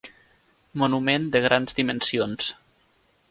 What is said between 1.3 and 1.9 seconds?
de grans